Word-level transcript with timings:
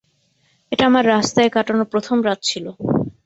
এটা 0.71 0.83
আমার 0.85 1.03
রাস্তায় 1.07 1.49
কাটানো 1.55 1.83
প্রথম 1.93 2.17
রাত 2.27 2.39
ছিল। 2.43 2.65